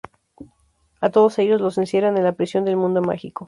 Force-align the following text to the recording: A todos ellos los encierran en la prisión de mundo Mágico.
A 0.99 1.11
todos 1.11 1.37
ellos 1.37 1.61
los 1.61 1.77
encierran 1.77 2.17
en 2.17 2.23
la 2.23 2.31
prisión 2.33 2.65
de 2.65 2.75
mundo 2.75 3.03
Mágico. 3.03 3.39